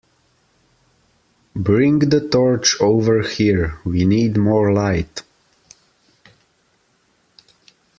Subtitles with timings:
[1.55, 5.21] Bring the torch over here; we need more light